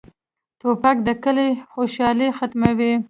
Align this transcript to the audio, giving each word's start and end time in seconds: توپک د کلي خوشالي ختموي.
توپک 0.59 0.97
د 1.07 1.09
کلي 1.23 1.49
خوشالي 1.73 2.27
ختموي. 2.37 2.93